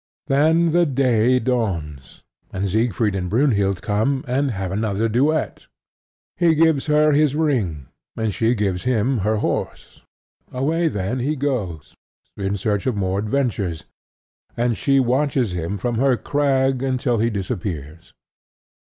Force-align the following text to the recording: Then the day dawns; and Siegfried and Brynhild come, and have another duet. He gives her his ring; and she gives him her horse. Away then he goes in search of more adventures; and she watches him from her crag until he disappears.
Then 0.25 0.71
the 0.71 0.87
day 0.87 1.37
dawns; 1.39 2.23
and 2.51 2.67
Siegfried 2.67 3.13
and 3.13 3.29
Brynhild 3.29 3.83
come, 3.83 4.25
and 4.27 4.49
have 4.49 4.71
another 4.71 5.07
duet. 5.07 5.67
He 6.37 6.55
gives 6.55 6.87
her 6.87 7.11
his 7.11 7.35
ring; 7.35 7.85
and 8.17 8.33
she 8.33 8.55
gives 8.55 8.81
him 8.81 9.19
her 9.19 9.35
horse. 9.35 10.01
Away 10.51 10.87
then 10.87 11.19
he 11.19 11.35
goes 11.35 11.93
in 12.35 12.57
search 12.57 12.87
of 12.87 12.95
more 12.95 13.19
adventures; 13.19 13.83
and 14.57 14.75
she 14.75 14.99
watches 14.99 15.51
him 15.53 15.77
from 15.77 15.99
her 15.99 16.17
crag 16.17 16.81
until 16.81 17.19
he 17.19 17.29
disappears. 17.29 18.11